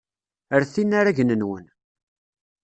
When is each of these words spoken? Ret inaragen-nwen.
Ret 0.59 0.75
inaragen-nwen. 0.81 1.65